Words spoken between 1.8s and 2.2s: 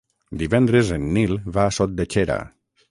Sot de